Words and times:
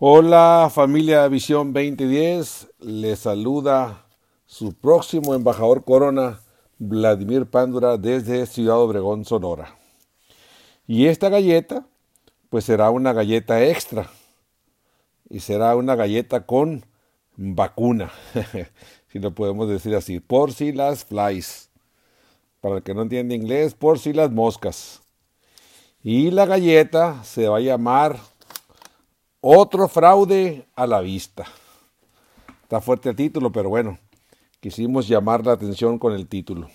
Hola 0.00 0.70
familia 0.72 1.26
Visión 1.26 1.72
2010, 1.72 2.68
les 2.78 3.18
saluda 3.18 4.06
su 4.46 4.72
próximo 4.72 5.34
embajador 5.34 5.82
corona, 5.84 6.38
Vladimir 6.78 7.46
Pándura, 7.46 7.96
desde 7.96 8.46
Ciudad 8.46 8.78
Obregón, 8.78 9.24
Sonora. 9.24 9.74
Y 10.86 11.06
esta 11.06 11.30
galleta, 11.30 11.84
pues 12.48 12.64
será 12.64 12.90
una 12.90 13.12
galleta 13.12 13.60
extra, 13.66 14.08
y 15.28 15.40
será 15.40 15.74
una 15.74 15.96
galleta 15.96 16.46
con 16.46 16.86
vacuna, 17.34 18.12
si 19.08 19.18
lo 19.18 19.34
podemos 19.34 19.68
decir 19.68 19.96
así, 19.96 20.20
por 20.20 20.52
si 20.52 20.70
las 20.70 21.04
flies. 21.04 21.70
Para 22.60 22.76
el 22.76 22.82
que 22.84 22.94
no 22.94 23.02
entiende 23.02 23.34
inglés, 23.34 23.74
por 23.74 23.98
si 23.98 24.12
las 24.12 24.30
moscas. 24.30 25.02
Y 26.04 26.30
la 26.30 26.46
galleta 26.46 27.24
se 27.24 27.48
va 27.48 27.56
a 27.56 27.60
llamar 27.60 28.20
otro 29.40 29.88
fraude 29.88 30.66
a 30.74 30.86
la 30.86 31.00
vista. 31.00 31.44
Está 32.62 32.80
fuerte 32.80 33.10
el 33.10 33.16
título, 33.16 33.52
pero 33.52 33.68
bueno, 33.68 33.98
quisimos 34.60 35.08
llamar 35.08 35.44
la 35.46 35.52
atención 35.52 35.98
con 35.98 36.12
el 36.12 36.26
título. 36.26 36.68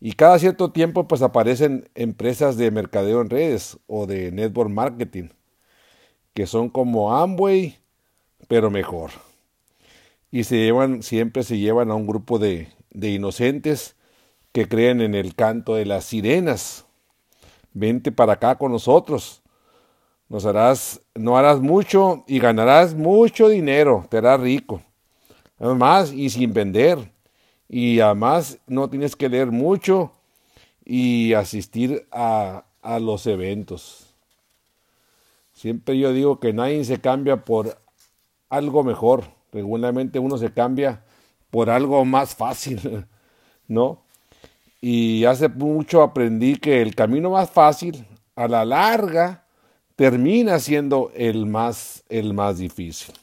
Y 0.00 0.12
cada 0.12 0.38
cierto 0.38 0.70
tiempo 0.70 1.06
pues 1.08 1.22
aparecen 1.22 1.88
empresas 1.94 2.56
de 2.56 2.70
mercadeo 2.70 3.20
en 3.20 3.30
redes 3.30 3.78
o 3.86 4.06
de 4.06 4.32
network 4.32 4.70
marketing, 4.70 5.28
que 6.34 6.46
son 6.46 6.68
como 6.68 7.16
Amway, 7.16 7.78
pero 8.48 8.70
mejor. 8.70 9.10
Y 10.30 10.44
se 10.44 10.56
llevan, 10.56 11.02
siempre 11.02 11.42
se 11.42 11.58
llevan 11.58 11.90
a 11.90 11.94
un 11.94 12.06
grupo 12.06 12.38
de, 12.38 12.68
de 12.90 13.10
inocentes 13.10 13.96
que 14.52 14.68
creen 14.68 15.00
en 15.00 15.14
el 15.14 15.34
canto 15.34 15.74
de 15.74 15.86
las 15.86 16.04
sirenas 16.04 16.84
vente 17.74 18.12
para 18.12 18.34
acá 18.34 18.56
con 18.56 18.72
nosotros. 18.72 19.42
Harás, 20.30 21.00
no 21.14 21.36
harás 21.36 21.60
mucho 21.60 22.24
y 22.26 22.40
ganarás 22.40 22.94
mucho 22.94 23.48
dinero, 23.48 24.04
te 24.10 24.18
harás 24.18 24.40
rico. 24.40 24.82
Además, 25.58 26.12
y 26.12 26.28
sin 26.30 26.52
vender. 26.52 27.12
Y 27.68 28.00
además 28.00 28.58
no 28.66 28.90
tienes 28.90 29.14
que 29.14 29.28
leer 29.28 29.50
mucho 29.50 30.12
y 30.84 31.34
asistir 31.34 32.06
a, 32.10 32.64
a 32.82 32.98
los 32.98 33.26
eventos. 33.26 34.14
Siempre 35.52 35.98
yo 35.98 36.12
digo 36.12 36.40
que 36.40 36.52
nadie 36.52 36.84
se 36.84 37.00
cambia 37.00 37.44
por 37.44 37.78
algo 38.48 38.82
mejor. 38.82 39.24
Regularmente 39.52 40.18
uno 40.18 40.36
se 40.36 40.52
cambia 40.52 41.04
por 41.50 41.70
algo 41.70 42.04
más 42.04 42.34
fácil, 42.34 43.06
¿no? 43.68 44.02
Y 44.80 45.24
hace 45.24 45.48
mucho 45.48 46.02
aprendí 46.02 46.56
que 46.56 46.82
el 46.82 46.94
camino 46.94 47.30
más 47.30 47.50
fácil, 47.50 48.04
a 48.34 48.48
la 48.48 48.64
larga, 48.64 49.43
termina 49.96 50.58
siendo 50.58 51.10
el 51.14 51.46
más, 51.46 52.04
el 52.08 52.34
más 52.34 52.58
difícil. 52.58 53.14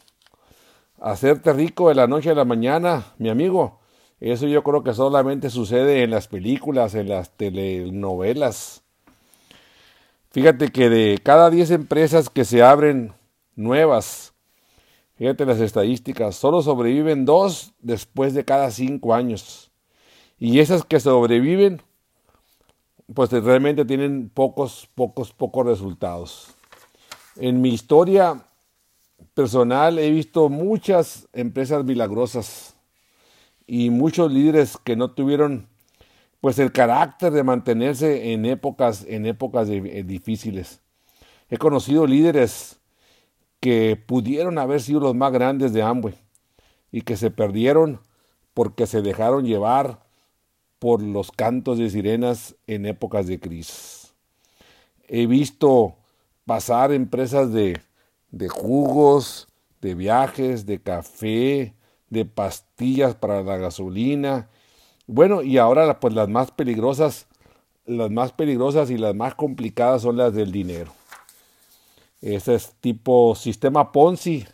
Hacerte 1.00 1.52
rico 1.54 1.90
de 1.90 1.96
la 1.96 2.08
noche 2.08 2.30
a 2.30 2.36
la 2.36 2.46
mañana, 2.46 3.14
mi 3.18 3.30
amigo, 3.30 3.80
eso 4.20 4.48
yo 4.48 4.62
creo 4.64 4.84
que 4.84 4.94
solamente 4.94 5.50
sucede 5.50 6.04
en 6.04 6.12
las 6.12 6.28
películas, 6.28 6.94
en 6.94 7.10
las 7.10 7.32
telenovelas. 7.32 8.84
Fíjate 10.30 10.70
que 10.70 10.90
de 10.90 11.20
cada 11.22 11.50
10 11.50 11.72
empresas 11.72 12.30
que 12.30 12.46
se 12.46 12.62
abren 12.62 13.14
nuevas, 13.56 14.34
fíjate 15.16 15.46
las 15.46 15.60
estadísticas, 15.60 16.36
solo 16.36 16.62
sobreviven 16.62 17.26
dos 17.26 17.74
después 17.80 18.34
de 18.36 18.46
cada 18.46 18.70
5 18.70 19.14
años. 19.14 19.72
Y 20.38 20.60
esas 20.60 20.86
que 20.86 21.00
sobreviven, 21.00 21.82
pues 23.14 23.32
realmente 23.32 23.86
tienen 23.86 24.30
pocos, 24.30 24.88
pocos, 24.96 25.34
pocos 25.34 25.66
resultados. 25.66 26.56
En 27.38 27.62
mi 27.62 27.70
historia 27.70 28.46
personal 29.34 30.00
he 30.00 30.12
visto 30.12 30.50
muchas 30.50 31.28
empresas 31.34 31.86
milagrosas 31.86 32.76
y 33.66 33.90
muchos 33.90 34.32
líderes 34.32 34.78
que 34.78 34.96
no 34.96 35.12
tuvieron 35.12 35.68
pues 36.42 36.60
el 36.60 36.72
carácter 36.72 37.32
de 37.32 37.44
mantenerse 37.44 38.34
en 38.34 38.46
épocas 38.46 39.06
en 39.08 39.26
épocas 39.26 39.70
eh, 39.70 40.04
difíciles. 40.04 40.82
He 41.50 41.58
conocido 41.58 42.06
líderes 42.06 42.80
que 43.60 43.96
pudieron 43.96 44.58
haber 44.58 44.82
sido 44.82 45.00
los 45.00 45.16
más 45.16 45.32
grandes 45.32 45.72
de 45.72 45.84
Amway 45.84 46.16
y 46.92 47.02
que 47.02 47.16
se 47.16 47.32
perdieron 47.32 48.02
porque 48.54 48.88
se 48.88 49.02
dejaron 49.02 49.46
llevar 49.46 50.04
por 50.80 51.02
los 51.02 51.32
cantos 51.32 51.78
de 51.78 51.90
sirenas 51.90 52.56
en 52.68 52.86
épocas 52.88 53.28
de 53.28 53.40
crisis. 53.40 54.14
He 55.08 55.28
visto 55.28 55.96
pasar 56.46 56.92
empresas 56.92 57.52
de, 57.54 57.80
de 58.32 58.50
jugos, 58.50 59.48
de 59.82 59.96
viajes, 59.96 60.66
de 60.66 60.82
café, 60.82 61.76
de 62.10 62.26
pastillas 62.26 63.16
para 63.16 63.44
la 63.44 63.58
gasolina. 63.58 64.50
Bueno, 65.08 65.42
y 65.42 65.58
ahora 65.58 66.00
pues 66.00 66.14
las 66.14 66.30
más 66.30 66.52
peligrosas, 66.52 67.28
las 67.86 68.12
más 68.12 68.32
peligrosas 68.32 68.90
y 68.90 68.98
las 68.98 69.16
más 69.16 69.36
complicadas 69.36 70.02
son 70.02 70.18
las 70.18 70.34
del 70.34 70.52
dinero. 70.52 70.92
Ese 72.22 72.56
es 72.56 72.74
tipo 72.82 73.36
sistema 73.36 73.92
Ponzi, 73.92 74.46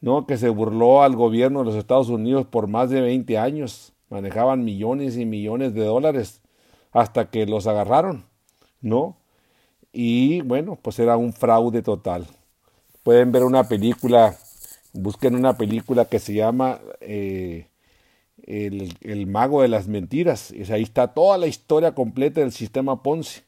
¿no? 0.00 0.26
Que 0.26 0.36
se 0.36 0.48
burló 0.48 1.02
al 1.02 1.16
gobierno 1.16 1.60
de 1.60 1.64
los 1.66 1.74
Estados 1.74 2.08
Unidos 2.08 2.46
por 2.46 2.68
más 2.68 2.90
de 2.90 3.00
20 3.00 3.38
años 3.38 3.92
manejaban 4.12 4.62
millones 4.62 5.16
y 5.16 5.24
millones 5.24 5.72
de 5.74 5.84
dólares 5.84 6.42
hasta 6.92 7.30
que 7.30 7.46
los 7.46 7.66
agarraron, 7.66 8.26
¿no? 8.82 9.16
Y 9.92 10.40
bueno, 10.42 10.78
pues 10.80 10.98
era 10.98 11.16
un 11.16 11.32
fraude 11.32 11.82
total. 11.82 12.26
Pueden 13.02 13.32
ver 13.32 13.44
una 13.44 13.68
película, 13.68 14.36
busquen 14.92 15.34
una 15.34 15.56
película 15.56 16.06
que 16.06 16.18
se 16.18 16.34
llama 16.34 16.80
eh, 17.00 17.68
el, 18.44 19.26
Mago 19.26 19.62
de 19.62 19.68
las 19.68 19.88
Mentiras. 19.88 20.50
Y 20.50 20.70
ahí 20.72 20.82
está 20.82 21.08
toda 21.08 21.36
la 21.38 21.46
historia 21.46 21.94
completa 21.94 22.40
del 22.40 22.52
sistema 22.52 23.02
Ponzi. 23.02 23.42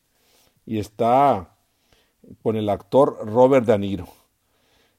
Y 0.66 0.78
está 0.78 1.50
con 2.43 2.56
el 2.56 2.69
actor 2.69 3.19
Robert 3.26 3.66
De 3.66 3.78
Niro. 3.78 4.09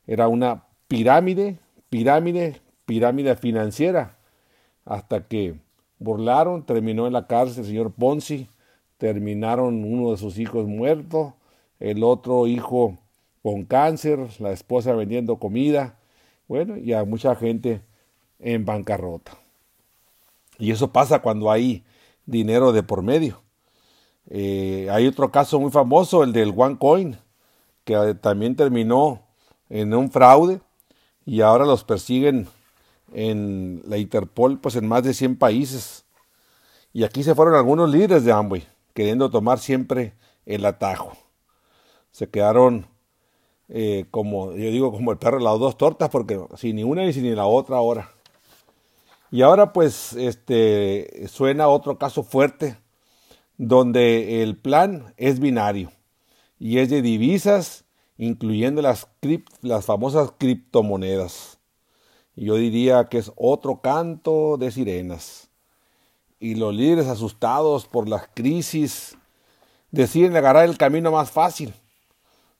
Era 0.07 0.27
una 0.27 0.65
pirámide, 0.87 1.59
pirámide, 1.89 2.61
pirámide 2.85 3.35
financiera 3.35 4.17
hasta 4.85 5.27
que 5.27 5.55
burlaron, 5.97 6.63
terminó 6.65 7.07
en 7.07 7.13
la 7.13 7.27
cárcel 7.27 7.63
el 7.63 7.69
señor 7.69 7.91
Ponzi, 7.91 8.47
terminaron 8.97 9.83
uno 9.83 10.11
de 10.11 10.17
sus 10.17 10.37
hijos 10.39 10.67
muerto, 10.67 11.35
el 11.79 12.03
otro 12.03 12.47
hijo 12.47 12.97
con 13.43 13.65
cáncer, 13.65 14.19
la 14.39 14.51
esposa 14.51 14.93
vendiendo 14.93 15.37
comida, 15.37 15.99
bueno, 16.47 16.77
y 16.77 16.93
a 16.93 17.03
mucha 17.05 17.35
gente 17.35 17.81
en 18.39 18.65
bancarrota. 18.65 19.37
Y 20.57 20.71
eso 20.71 20.91
pasa 20.91 21.19
cuando 21.19 21.51
hay 21.51 21.83
dinero 22.25 22.71
de 22.71 22.83
por 22.83 23.01
medio. 23.01 23.41
Eh, 24.29 24.87
hay 24.91 25.07
otro 25.07 25.31
caso 25.31 25.59
muy 25.59 25.71
famoso, 25.71 26.23
el 26.23 26.33
del 26.33 26.53
OneCoin, 26.55 27.17
que 27.83 28.15
también 28.15 28.55
terminó 28.55 29.21
en 29.69 29.93
un 29.93 30.09
fraude 30.09 30.59
y 31.25 31.41
ahora 31.41 31.65
los 31.65 31.83
persiguen 31.83 32.47
en 33.13 33.81
la 33.85 33.97
Interpol, 33.97 34.59
pues 34.59 34.75
en 34.75 34.87
más 34.87 35.03
de 35.03 35.13
100 35.13 35.37
países. 35.37 36.05
Y 36.93 37.03
aquí 37.03 37.23
se 37.23 37.35
fueron 37.35 37.55
algunos 37.55 37.89
líderes 37.89 38.23
de 38.23 38.31
Amway, 38.31 38.67
queriendo 38.95 39.29
tomar 39.29 39.59
siempre 39.59 40.15
el 40.47 40.65
atajo. 40.65 41.11
Se 42.11 42.29
quedaron 42.29 42.87
eh, 43.67 44.05
como, 44.09 44.53
yo 44.53 44.71
digo, 44.71 44.91
como 44.91 45.11
el 45.11 45.17
perro 45.17 45.37
de 45.37 45.43
las 45.43 45.59
dos 45.59 45.77
tortas, 45.77 46.09
porque 46.09 46.39
sin 46.55 46.77
ni 46.77 46.83
una 46.83 47.03
ni 47.03 47.13
sin 47.13 47.35
la 47.35 47.45
otra 47.45 47.77
ahora. 47.77 48.09
Y 49.31 49.41
ahora 49.41 49.73
pues 49.73 50.13
este, 50.13 51.27
suena 51.27 51.67
otro 51.67 51.97
caso 51.97 52.23
fuerte, 52.23 52.77
donde 53.57 54.43
el 54.43 54.57
plan 54.57 55.13
es 55.17 55.39
binario 55.39 55.91
y 56.57 56.79
es 56.79 56.89
de 56.89 57.01
divisas, 57.01 57.83
incluyendo 58.17 58.81
las, 58.81 59.07
las 59.61 59.85
famosas 59.85 60.33
criptomonedas. 60.37 61.59
Yo 62.35 62.55
diría 62.55 63.05
que 63.09 63.17
es 63.17 63.31
otro 63.35 63.81
canto 63.81 64.57
de 64.57 64.71
sirenas. 64.71 65.44
Y 66.39 66.55
los 66.55 66.73
líderes 66.73 67.07
asustados 67.07 67.87
por 67.87 68.09
las 68.09 68.27
crisis 68.33 69.17
deciden 69.91 70.35
agarrar 70.35 70.65
el 70.65 70.77
camino 70.77 71.11
más 71.11 71.31
fácil, 71.31 71.73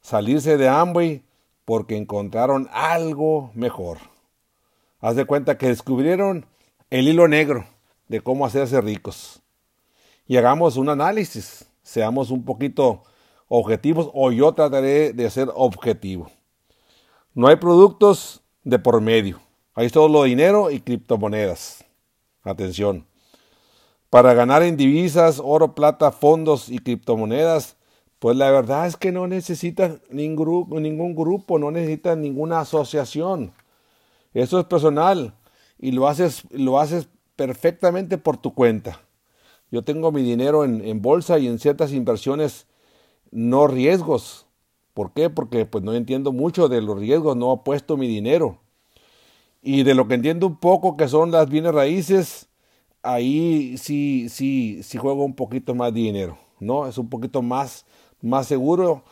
salirse 0.02 0.58
de 0.58 0.70
Amway 0.70 1.24
porque 1.66 1.98
encontraron 1.98 2.70
algo 2.72 3.52
mejor. 3.54 3.98
Haz 5.00 5.16
de 5.16 5.26
cuenta 5.26 5.58
que 5.58 5.68
descubrieron 5.68 6.46
el 6.90 7.08
hilo 7.08 7.28
negro 7.28 7.66
de 8.08 8.22
cómo 8.22 8.46
hacerse 8.46 8.80
ricos. 8.82 9.42
Y 10.28 10.38
hagamos 10.38 10.78
un 10.78 10.90
análisis, 10.90 11.66
seamos 11.84 12.32
un 12.32 12.44
poquito 12.46 13.04
objetivos 13.48 14.10
o 14.14 14.32
yo 14.32 14.54
trataré 14.54 15.14
de 15.14 15.30
ser 15.30 15.50
objetivo. 15.54 16.32
No 17.34 17.48
hay 17.48 17.58
productos 17.58 18.42
de 18.64 18.80
por 18.80 19.02
medio. 19.02 19.40
Ahí 19.74 19.88
está 19.88 20.00
todo 20.00 20.08
lo 20.08 20.24
dinero 20.24 20.72
y 20.72 20.80
criptomonedas. 20.80 21.84
Atención. 22.44 23.06
Para 24.10 24.34
ganar 24.34 24.64
en 24.64 24.78
divisas, 24.78 25.42
oro, 25.44 25.76
plata, 25.76 26.12
fondos 26.12 26.70
y 26.70 26.80
criptomonedas, 26.80 27.78
Pues 28.20 28.38
la 28.38 28.50
verdad 28.50 28.88
es 28.88 28.96
que 28.98 29.12
no 29.12 29.28
necesitas 29.28 30.00
ningún 30.10 31.16
grupo, 31.16 31.60
no 31.60 31.70
necesitas 31.70 32.18
ninguna 32.18 32.62
asociación. 32.62 33.54
Eso 34.34 34.60
es 34.60 34.66
personal 34.66 35.34
y 35.80 35.92
lo 35.92 36.08
haces, 36.08 36.44
lo 36.52 36.80
haces 36.80 37.08
perfectamente 37.36 38.18
por 38.18 38.38
tu 38.38 38.54
cuenta. 38.54 39.00
Yo 39.72 39.84
tengo 39.84 40.12
mi 40.12 40.24
dinero 40.24 40.64
en, 40.64 41.02
bolsa 41.02 41.40
y 41.40 41.48
en 41.48 41.60
ciertas 41.60 41.92
inversiones 41.92 42.68
no 43.32 43.68
riesgos. 43.68 44.46
¿Por 44.94 45.12
qué? 45.12 45.30
Porque 45.30 45.66
pues 45.66 45.84
no 45.84 45.94
entiendo 45.94 46.32
mucho 46.32 46.70
de 46.70 46.82
los 46.82 47.00
riesgos, 47.00 47.36
no 47.36 47.64
puesto 47.64 47.98
mi 47.98 48.08
dinero. 48.08 48.60
Y 49.62 49.84
de 49.84 49.96
lo 49.96 50.08
que 50.08 50.14
entiendo 50.14 50.48
un 50.48 50.58
poco 50.58 50.96
que 50.96 51.08
son 51.08 51.32
las 51.32 51.50
bienes 51.50 51.74
raíces, 51.74 52.48
ahí 53.06 53.78
sí, 53.78 54.28
sí, 54.30 54.82
sí 54.84 54.98
juego 54.98 55.24
un 55.24 55.36
poquito 55.36 55.76
más 55.76 55.94
de 55.94 56.02
dinero, 56.02 56.38
¿no? 56.60 56.88
Es 56.88 56.98
un 56.98 57.10
poquito 57.10 57.42
más, 57.42 57.86
más 58.22 58.48
seguro 58.48 59.04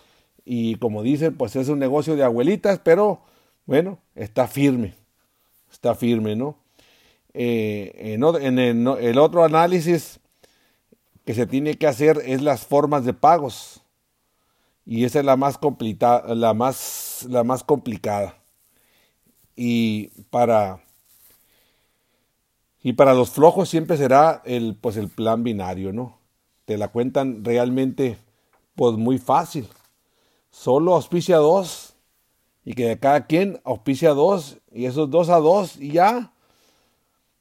y 0.46 0.76
como 0.76 1.04
dicen, 1.04 1.36
pues 1.38 1.56
es 1.56 1.70
un 1.70 1.80
negocio 1.80 2.16
de 2.16 2.24
abuelitas, 2.24 2.80
pero 2.84 3.22
bueno, 3.66 4.00
está 4.16 4.48
firme, 4.48 4.96
está 5.72 5.96
firme, 5.96 6.36
¿no? 6.36 6.58
Eh, 7.34 8.16
en, 8.16 8.60
el, 8.60 9.18
otro 9.18 9.44
análisis 9.44 10.20
que 11.26 11.34
se 11.34 11.48
tiene 11.48 11.76
que 11.76 11.88
hacer 11.88 12.22
es 12.26 12.42
las 12.42 12.66
formas 12.66 13.06
de 13.06 13.14
pagos 13.14 13.82
y 14.86 15.06
esa 15.06 15.20
es 15.20 15.26
la 15.26 15.38
más, 15.38 15.58
complicada, 15.58 16.36
la 16.36 16.54
más, 16.54 17.26
la 17.30 17.44
más 17.44 17.64
complicada. 17.64 18.38
Y 19.56 20.08
para, 20.30 20.84
y 22.84 22.94
para 22.94 23.14
los 23.14 23.30
flojos 23.30 23.70
siempre 23.70 23.96
será 23.96 24.42
el, 24.46 24.76
pues 24.80 24.98
el 24.98 25.08
plan 25.08 25.44
binario, 25.44 25.94
¿no? 25.94 26.20
Te 26.66 26.78
la 26.78 26.90
cuentan 26.90 27.44
realmente 27.44 28.18
pues 28.76 28.98
muy 28.98 29.18
fácil. 29.18 29.68
Solo 30.52 30.94
auspicia 30.94 31.38
dos 31.38 31.96
y 32.66 32.74
que 32.74 33.00
cada 33.00 33.26
quien 33.26 33.62
auspicia 33.64 34.14
dos 34.14 34.58
y 34.72 34.86
esos 34.86 35.10
dos 35.10 35.30
a 35.30 35.38
dos 35.38 35.78
y 35.78 35.92
ya. 35.94 36.34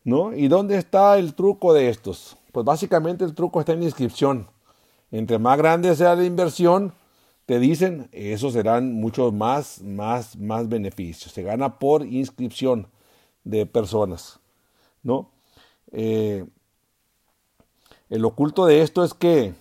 ¿No? 0.05 0.35
¿Y 0.35 0.49
dónde 0.49 0.77
está 0.77 1.19
el 1.19 1.35
truco 1.35 1.73
de 1.73 1.89
estos? 1.89 2.37
Pues 2.51 2.67
básicamente 2.67 3.25
el 3.25 3.35
truco 3.35 3.61
está 3.61 3.73
en 3.73 3.85
inscripción. 3.85 4.49
Entre 5.13 5.39
más 5.39 5.59
grande 5.59 5.95
sea 5.95 6.17
la 6.17 6.25
inversión, 6.25 6.93
te 7.47 7.59
dicen, 7.59 8.09
esos 8.13 8.55
serán 8.55 8.95
muchos 8.95 9.33
más, 9.33 9.81
más, 9.83 10.37
más 10.37 10.69
beneficios. 10.69 11.33
Se 11.33 11.43
gana 11.43 11.79
por 11.79 12.05
inscripción 12.05 12.89
de 13.45 13.67
personas, 13.67 14.41
¿no? 15.03 15.31
Eh, 15.93 16.47
el 18.09 18.25
oculto 18.25 18.67
de 18.67 18.83
esto 18.83 19.05
es 19.05 19.15
que, 19.15 19.55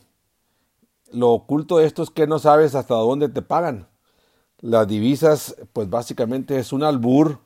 lo 1.11 1.31
oculto 1.31 1.77
de 1.77 1.85
esto 1.85 2.03
es 2.03 2.09
que 2.09 2.27
no 2.27 2.39
sabes 2.39 2.75
hasta 2.75 2.95
dónde 2.95 3.29
te 3.29 3.41
pagan. 3.41 3.87
Las 4.59 4.87
divisas, 4.87 5.55
pues 5.73 5.89
básicamente 5.89 6.57
es 6.57 6.71
un 6.71 6.83
albur, 6.83 7.39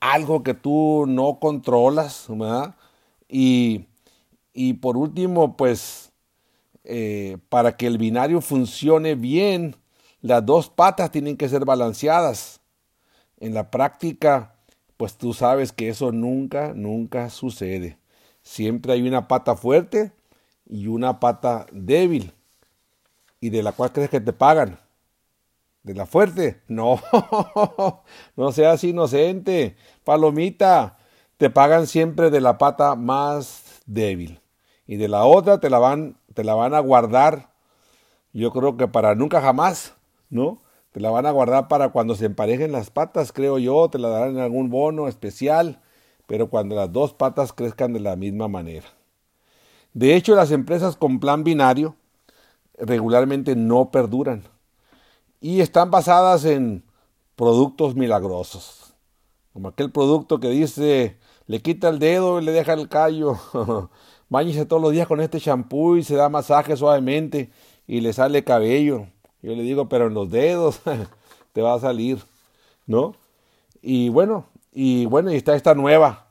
algo 0.00 0.42
que 0.42 0.54
tú 0.54 1.04
no 1.08 1.38
controlas. 1.40 2.28
Y, 3.28 3.86
y 4.52 4.74
por 4.74 4.96
último, 4.96 5.56
pues 5.56 6.12
eh, 6.84 7.38
para 7.48 7.76
que 7.76 7.86
el 7.86 7.96
binario 7.96 8.42
funcione 8.42 9.14
bien, 9.14 9.76
las 10.20 10.44
dos 10.44 10.68
patas 10.68 11.10
tienen 11.10 11.36
que 11.36 11.48
ser 11.48 11.64
balanceadas. 11.64 12.60
En 13.38 13.54
la 13.54 13.70
práctica, 13.70 14.53
pues 15.04 15.18
tú 15.18 15.34
sabes 15.34 15.70
que 15.70 15.90
eso 15.90 16.12
nunca, 16.12 16.72
nunca 16.74 17.28
sucede. 17.28 17.98
Siempre 18.40 18.94
hay 18.94 19.06
una 19.06 19.28
pata 19.28 19.54
fuerte 19.54 20.12
y 20.64 20.86
una 20.86 21.20
pata 21.20 21.66
débil. 21.72 22.32
¿Y 23.38 23.50
de 23.50 23.62
la 23.62 23.72
cual 23.72 23.92
crees 23.92 24.08
que 24.08 24.22
te 24.22 24.32
pagan? 24.32 24.78
¿De 25.82 25.92
la 25.92 26.06
fuerte? 26.06 26.62
No, 26.68 27.02
no 28.34 28.52
seas 28.52 28.82
inocente. 28.82 29.76
Palomita, 30.04 30.96
te 31.36 31.50
pagan 31.50 31.86
siempre 31.86 32.30
de 32.30 32.40
la 32.40 32.56
pata 32.56 32.94
más 32.94 33.82
débil. 33.84 34.40
Y 34.86 34.96
de 34.96 35.08
la 35.08 35.26
otra 35.26 35.60
te 35.60 35.68
la 35.68 35.80
van 35.80 36.16
te 36.32 36.44
la 36.44 36.54
van 36.54 36.72
a 36.72 36.80
guardar, 36.80 37.50
yo 38.32 38.50
creo 38.52 38.78
que 38.78 38.88
para 38.88 39.14
nunca 39.14 39.42
jamás, 39.42 39.94
¿no? 40.30 40.62
Te 40.94 41.00
la 41.00 41.10
van 41.10 41.26
a 41.26 41.32
guardar 41.32 41.66
para 41.66 41.88
cuando 41.88 42.14
se 42.14 42.26
emparejen 42.26 42.70
las 42.70 42.88
patas, 42.90 43.32
creo 43.32 43.58
yo, 43.58 43.88
te 43.90 43.98
la 43.98 44.10
darán 44.10 44.36
en 44.36 44.38
algún 44.38 44.70
bono 44.70 45.08
especial, 45.08 45.80
pero 46.28 46.48
cuando 46.48 46.76
las 46.76 46.92
dos 46.92 47.12
patas 47.12 47.52
crezcan 47.52 47.92
de 47.92 47.98
la 47.98 48.14
misma 48.14 48.46
manera. 48.46 48.86
De 49.92 50.14
hecho, 50.14 50.36
las 50.36 50.52
empresas 50.52 50.94
con 50.94 51.18
plan 51.18 51.42
binario 51.42 51.96
regularmente 52.78 53.56
no 53.56 53.90
perduran 53.90 54.44
y 55.40 55.62
están 55.62 55.90
basadas 55.90 56.44
en 56.44 56.84
productos 57.34 57.96
milagrosos, 57.96 58.94
como 59.52 59.70
aquel 59.70 59.90
producto 59.90 60.38
que 60.38 60.50
dice, 60.50 61.18
le 61.48 61.60
quita 61.60 61.88
el 61.88 61.98
dedo 61.98 62.40
y 62.40 62.44
le 62.44 62.52
deja 62.52 62.72
el 62.72 62.88
callo, 62.88 63.36
Báñese 64.28 64.64
todos 64.64 64.80
los 64.80 64.92
días 64.92 65.08
con 65.08 65.20
este 65.20 65.40
champú 65.40 65.96
y 65.96 66.04
se 66.04 66.14
da 66.14 66.28
masaje 66.28 66.76
suavemente 66.76 67.50
y 67.88 68.00
le 68.00 68.12
sale 68.12 68.44
cabello. 68.44 69.08
Yo 69.44 69.54
le 69.54 69.62
digo, 69.62 69.90
pero 69.90 70.06
en 70.06 70.14
los 70.14 70.30
dedos 70.30 70.80
te 71.52 71.60
va 71.60 71.74
a 71.74 71.78
salir, 71.78 72.18
¿no? 72.86 73.14
Y 73.82 74.08
bueno, 74.08 74.46
y 74.72 75.04
bueno, 75.04 75.30
y 75.30 75.36
está 75.36 75.54
esta 75.54 75.74
nueva 75.74 76.28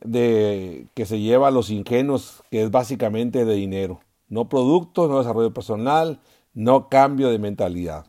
de 0.00 0.88
que 0.94 1.06
se 1.06 1.20
lleva 1.20 1.46
a 1.46 1.52
los 1.52 1.70
ingenuos, 1.70 2.42
que 2.50 2.64
es 2.64 2.72
básicamente 2.72 3.44
de 3.44 3.54
dinero. 3.54 4.00
No 4.28 4.48
productos, 4.48 5.08
no 5.08 5.18
desarrollo 5.18 5.54
personal, 5.54 6.20
no 6.52 6.88
cambio 6.88 7.30
de 7.30 7.38
mentalidad. 7.38 8.06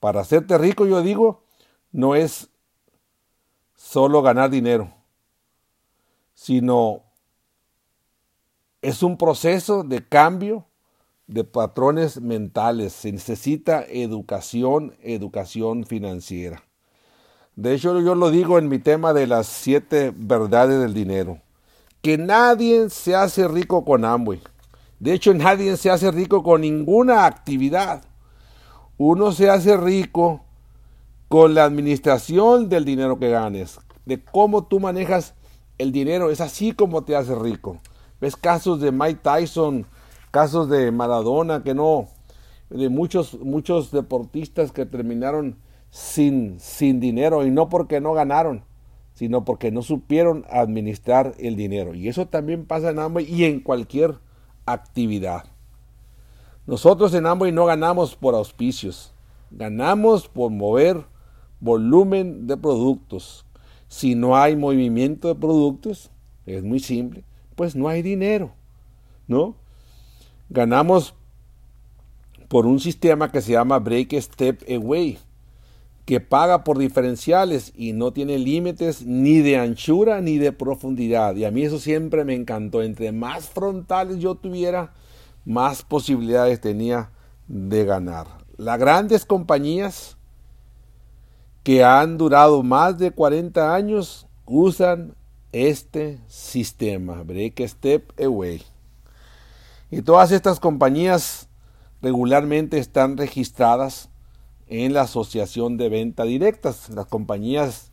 Para 0.00 0.22
hacerte 0.22 0.56
rico, 0.56 0.86
yo 0.86 1.02
digo, 1.02 1.42
no 1.92 2.14
es 2.14 2.48
solo 3.74 4.22
ganar 4.22 4.48
dinero, 4.48 4.90
sino 6.32 7.02
es 8.80 9.02
un 9.02 9.18
proceso 9.18 9.84
de 9.84 10.08
cambio 10.08 10.64
de 11.26 11.44
patrones 11.44 12.20
mentales. 12.20 12.92
Se 12.92 13.12
necesita 13.12 13.84
educación, 13.84 14.94
educación 15.02 15.84
financiera. 15.84 16.62
De 17.56 17.74
hecho, 17.74 18.00
yo 18.00 18.14
lo 18.14 18.30
digo 18.30 18.58
en 18.58 18.68
mi 18.68 18.78
tema 18.78 19.12
de 19.12 19.26
las 19.26 19.46
siete 19.46 20.12
verdades 20.16 20.80
del 20.80 20.92
dinero. 20.92 21.40
Que 22.02 22.18
nadie 22.18 22.90
se 22.90 23.14
hace 23.14 23.46
rico 23.48 23.84
con 23.84 24.04
Amway. 24.04 24.42
De 24.98 25.12
hecho, 25.12 25.32
nadie 25.34 25.76
se 25.76 25.90
hace 25.90 26.10
rico 26.10 26.42
con 26.42 26.62
ninguna 26.62 27.26
actividad. 27.26 28.04
Uno 28.96 29.32
se 29.32 29.50
hace 29.50 29.76
rico 29.76 30.44
con 31.28 31.54
la 31.54 31.64
administración 31.64 32.68
del 32.68 32.84
dinero 32.84 33.18
que 33.18 33.30
ganes, 33.30 33.80
de 34.04 34.22
cómo 34.22 34.64
tú 34.64 34.80
manejas 34.80 35.34
el 35.78 35.92
dinero. 35.92 36.30
Es 36.30 36.40
así 36.40 36.72
como 36.72 37.04
te 37.04 37.16
hace 37.16 37.34
rico. 37.34 37.78
Ves 38.20 38.36
casos 38.36 38.80
de 38.80 38.92
Mike 38.92 39.20
Tyson, 39.22 39.86
casos 40.34 40.68
de 40.68 40.90
Maradona, 40.90 41.62
que 41.62 41.74
no, 41.74 42.08
de 42.68 42.88
muchos, 42.88 43.38
muchos 43.38 43.92
deportistas 43.92 44.72
que 44.72 44.84
terminaron 44.84 45.58
sin, 45.90 46.58
sin 46.58 46.98
dinero 46.98 47.46
y 47.46 47.52
no 47.52 47.68
porque 47.68 48.00
no 48.00 48.14
ganaron, 48.14 48.64
sino 49.12 49.44
porque 49.44 49.70
no 49.70 49.80
supieron 49.80 50.44
administrar 50.50 51.36
el 51.38 51.54
dinero. 51.54 51.94
Y 51.94 52.08
eso 52.08 52.26
también 52.26 52.66
pasa 52.66 52.90
en 52.90 52.98
Amway 52.98 53.32
y 53.32 53.44
en 53.44 53.60
cualquier 53.60 54.18
actividad. 54.66 55.44
Nosotros 56.66 57.14
en 57.14 57.26
Amway 57.26 57.52
no 57.52 57.66
ganamos 57.66 58.16
por 58.16 58.34
auspicios, 58.34 59.14
ganamos 59.52 60.26
por 60.26 60.50
mover 60.50 61.04
volumen 61.60 62.48
de 62.48 62.56
productos. 62.56 63.46
Si 63.86 64.16
no 64.16 64.36
hay 64.36 64.56
movimiento 64.56 65.28
de 65.28 65.36
productos, 65.36 66.10
es 66.44 66.64
muy 66.64 66.80
simple, 66.80 67.22
pues 67.54 67.76
no 67.76 67.86
hay 67.86 68.02
dinero, 68.02 68.50
¿no? 69.28 69.62
Ganamos 70.54 71.14
por 72.46 72.64
un 72.64 72.78
sistema 72.78 73.32
que 73.32 73.40
se 73.40 73.50
llama 73.50 73.80
Break 73.80 74.12
Step 74.20 74.62
Away, 74.70 75.18
que 76.04 76.20
paga 76.20 76.62
por 76.62 76.78
diferenciales 76.78 77.72
y 77.74 77.92
no 77.92 78.12
tiene 78.12 78.38
límites 78.38 79.04
ni 79.04 79.40
de 79.40 79.58
anchura 79.58 80.20
ni 80.20 80.38
de 80.38 80.52
profundidad. 80.52 81.34
Y 81.34 81.44
a 81.44 81.50
mí 81.50 81.64
eso 81.64 81.80
siempre 81.80 82.24
me 82.24 82.36
encantó. 82.36 82.82
Entre 82.82 83.10
más 83.10 83.48
frontales 83.48 84.20
yo 84.20 84.36
tuviera, 84.36 84.92
más 85.44 85.82
posibilidades 85.82 86.60
tenía 86.60 87.10
de 87.48 87.84
ganar. 87.84 88.28
Las 88.56 88.78
grandes 88.78 89.24
compañías 89.26 90.16
que 91.64 91.82
han 91.82 92.16
durado 92.16 92.62
más 92.62 92.96
de 92.96 93.10
40 93.10 93.74
años 93.74 94.28
usan 94.46 95.16
este 95.50 96.20
sistema, 96.28 97.24
Break 97.24 97.60
Step 97.66 98.12
Away. 98.20 98.62
Y 99.96 100.02
todas 100.02 100.32
estas 100.32 100.58
compañías 100.58 101.48
regularmente 102.02 102.78
están 102.78 103.16
registradas 103.16 104.08
en 104.66 104.92
la 104.92 105.02
Asociación 105.02 105.76
de 105.76 105.88
Venta 105.88 106.24
Directas. 106.24 106.88
Las 106.90 107.06
compañías, 107.06 107.92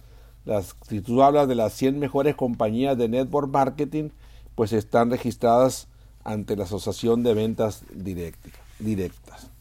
si 0.90 1.02
tú 1.02 1.22
hablas 1.22 1.48
de 1.48 1.54
las 1.54 1.74
100 1.74 2.00
mejores 2.00 2.34
compañías 2.34 2.98
de 2.98 3.08
network 3.08 3.52
marketing, 3.52 4.10
pues 4.56 4.74
están 4.74 5.12
registradas 5.12 5.90
ante 6.24 6.56
la 6.56 6.64
Asociación 6.64 7.22
de 7.22 7.36
Ventas 7.36 7.84
Directas. 7.94 9.52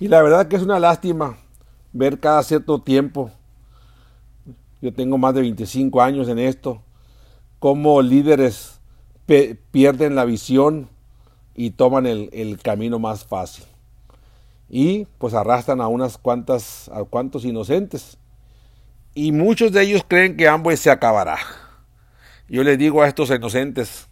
Y 0.00 0.08
la 0.08 0.22
verdad 0.22 0.48
que 0.48 0.56
es 0.56 0.62
una 0.62 0.80
lástima 0.80 1.36
ver 1.92 2.18
cada 2.18 2.42
cierto 2.44 2.80
tiempo, 2.80 3.30
yo 4.80 4.94
tengo 4.94 5.18
más 5.18 5.34
de 5.34 5.42
25 5.42 6.00
años 6.00 6.28
en 6.28 6.38
esto, 6.38 6.80
cómo 7.58 8.00
líderes 8.00 8.80
pierden 9.70 10.14
la 10.14 10.24
visión 10.24 10.88
y 11.58 11.72
toman 11.72 12.06
el, 12.06 12.30
el, 12.32 12.62
camino 12.62 13.00
más 13.00 13.24
fácil. 13.24 13.64
Y 14.70 15.06
pues 15.18 15.34
arrastran 15.34 15.80
a 15.80 15.88
unas 15.88 16.16
cuantas, 16.16 16.88
a 16.94 17.02
cuantos 17.02 17.44
inocentes. 17.44 18.16
Y 19.12 19.32
muchos 19.32 19.72
de 19.72 19.82
ellos 19.82 20.04
creen 20.06 20.36
que 20.36 20.46
ambos 20.46 20.78
se 20.78 20.88
acabará. 20.88 21.36
Yo 22.48 22.62
les 22.62 22.78
digo 22.78 23.02
a 23.02 23.08
estos 23.08 23.30
inocentes 23.30 24.06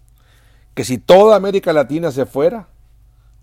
que 0.74 0.82
si 0.82 0.98
toda 0.98 1.36
América 1.36 1.72
Latina 1.72 2.10
se 2.10 2.26
fuera, 2.26 2.66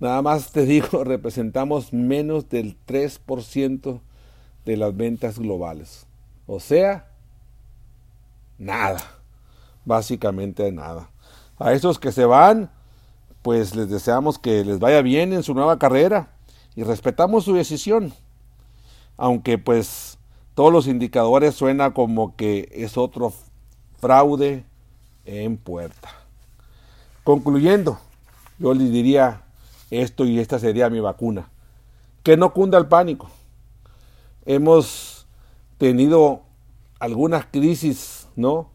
nada 0.01 0.21
más 0.21 0.51
te 0.51 0.65
digo, 0.65 1.03
representamos 1.05 1.93
menos 1.93 2.49
del 2.49 2.75
3% 2.85 4.01
de 4.65 4.75
las 4.75 4.97
ventas 4.97 5.39
globales. 5.39 6.07
O 6.45 6.59
sea, 6.59 7.07
nada, 8.57 8.99
básicamente 9.85 10.69
nada. 10.73 11.09
A 11.57 11.71
esos 11.71 11.99
que 11.99 12.11
se 12.11 12.25
van, 12.25 12.69
pues 13.43 13.75
les 13.75 13.89
deseamos 13.89 14.39
que 14.39 14.65
les 14.65 14.79
vaya 14.79 15.01
bien 15.01 15.33
en 15.33 15.43
su 15.43 15.53
nueva 15.53 15.77
carrera 15.77 16.29
y 16.75 16.83
respetamos 16.83 17.43
su 17.43 17.53
decisión. 17.53 18.13
Aunque 19.17 19.59
pues 19.59 20.17
todos 20.55 20.73
los 20.73 20.87
indicadores 20.87 21.53
suena 21.53 21.93
como 21.93 22.35
que 22.35 22.69
es 22.73 22.97
otro 22.97 23.33
fraude 23.99 24.63
en 25.25 25.57
puerta. 25.57 26.09
Concluyendo, 27.23 27.99
yo 28.59 28.73
les 28.73 28.91
diría 28.91 29.43
esto 29.91 30.25
y 30.25 30.39
esta 30.39 30.57
sería 30.57 30.89
mi 30.89 30.99
vacuna. 30.99 31.49
Que 32.23 32.37
no 32.37 32.53
cunda 32.53 32.77
el 32.77 32.87
pánico. 32.87 33.29
Hemos 34.45 35.27
tenido 35.77 36.41
algunas 36.99 37.45
crisis, 37.45 38.27
¿no? 38.35 38.69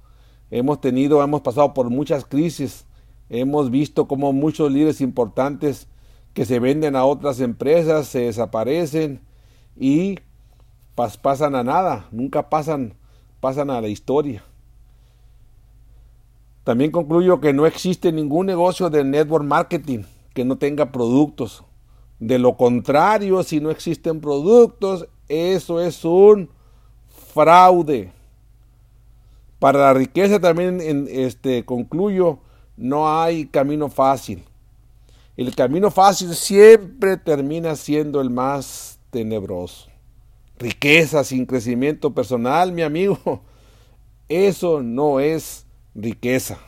Hemos 0.51 0.81
tenido, 0.81 1.23
hemos 1.23 1.41
pasado 1.41 1.73
por 1.75 1.89
muchas 1.89 2.25
crisis. 2.25 2.85
Hemos 3.31 3.71
visto 3.71 4.09
como 4.09 4.33
muchos 4.33 4.73
líderes 4.73 5.01
importantes 5.01 5.89
que 6.33 6.45
se 6.45 6.61
venden 6.61 6.97
a 6.97 7.05
otras 7.05 7.41
empresas, 7.41 8.07
se 8.09 8.21
desaparecen 8.21 9.21
y 9.77 10.19
pasan 11.23 11.55
a 11.55 11.63
nada, 11.63 12.09
nunca 12.11 12.49
pasan, 12.49 12.95
pasan 13.41 13.71
a 13.71 13.81
la 13.81 13.89
historia. 13.89 14.43
También 16.65 16.91
concluyo 16.91 17.41
que 17.41 17.53
no 17.53 17.67
existe 17.67 18.13
ningún 18.13 18.47
negocio 18.47 18.91
de 18.91 19.05
network 19.05 19.45
marketing 19.45 20.03
que 20.35 20.45
no 20.45 20.59
tenga 20.59 20.93
productos. 20.93 21.65
De 22.19 22.39
lo 22.39 22.57
contrario, 22.57 23.43
si 23.43 23.61
no 23.61 23.71
existen 23.71 24.21
productos, 24.21 25.09
eso 25.29 25.81
es 25.81 26.05
un 26.05 26.51
fraude. 27.33 28.13
Para 29.59 29.81
la 29.81 29.95
riqueza 29.95 30.41
también 30.41 30.81
en, 30.81 31.09
este, 31.11 31.65
concluyo, 31.65 32.39
no 32.79 33.21
hay 33.21 33.47
camino 33.47 33.89
fácil. 33.89 34.45
El 35.37 35.55
camino 35.55 35.91
fácil 35.91 36.35
siempre 36.35 37.17
termina 37.17 37.75
siendo 37.75 38.21
el 38.21 38.31
más 38.31 39.01
tenebroso. 39.11 39.89
Riqueza 40.59 41.25
sin 41.25 41.45
crecimiento 41.45 42.15
personal, 42.15 42.73
mi 42.73 42.83
amigo, 42.83 43.43
eso 44.29 44.81
no 44.83 45.21
es 45.21 45.67
riqueza. 45.95 46.59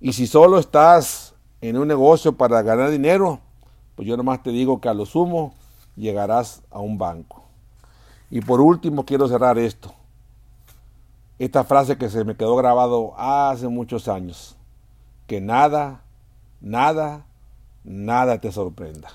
Y 0.00 0.14
si 0.14 0.26
solo 0.26 0.58
estás 0.58 1.34
en 1.60 1.76
un 1.76 1.88
negocio 1.88 2.32
para 2.36 2.62
ganar 2.62 2.90
dinero, 2.90 3.40
pues 3.94 4.08
yo 4.08 4.16
nomás 4.16 4.42
te 4.42 4.50
digo 4.50 4.80
que 4.80 4.88
a 4.88 4.94
lo 4.94 5.04
sumo 5.06 5.54
llegarás 5.96 6.62
a 6.70 6.80
un 6.80 6.96
banco. 6.96 7.44
Y 8.30 8.40
por 8.40 8.60
último 8.62 9.04
quiero 9.04 9.28
cerrar 9.28 9.58
esto. 9.58 9.94
Esta 11.38 11.62
frase 11.64 11.98
que 11.98 12.08
se 12.08 12.24
me 12.24 12.36
quedó 12.36 12.56
grabado 12.56 13.12
hace 13.18 13.68
muchos 13.68 14.08
años. 14.08 14.56
Que 15.32 15.40
nada, 15.40 16.02
nada, 16.60 17.24
nada 17.84 18.38
te 18.38 18.52
sorprenda. 18.52 19.08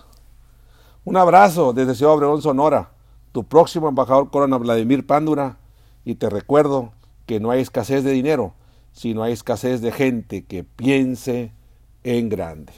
Un 1.05 1.15
abrazo 1.15 1.73
desde 1.73 1.93
Ciudad 1.93 2.15
Obregón, 2.15 2.41
Sonora, 2.41 2.89
tu 3.33 3.43
próximo 3.43 3.87
embajador 3.87 4.31
Corona 4.31 4.57
Vladimir 4.57 5.05
Pándura, 5.05 5.57
y 6.05 6.15
te 6.15 6.31
recuerdo 6.31 6.91
que 7.27 7.39
no 7.39 7.51
hay 7.51 7.61
escasez 7.61 8.03
de 8.03 8.13
dinero, 8.13 8.55
sino 8.93 9.21
hay 9.21 9.31
escasez 9.31 9.79
de 9.81 9.91
gente 9.91 10.43
que 10.43 10.63
piense 10.63 11.51
en 12.03 12.29
grande. 12.29 12.73